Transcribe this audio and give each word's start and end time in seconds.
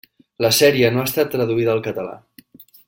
La 0.45 0.49
sèrie 0.59 0.91
no 0.95 1.03
ha 1.03 1.05
estat 1.11 1.31
traduïda 1.37 1.77
al 1.77 1.87
català. 1.91 2.21